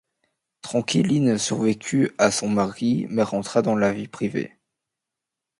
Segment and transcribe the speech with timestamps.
[0.63, 4.57] Tranquilline survécut à son mari mais rentra dans la vie privée.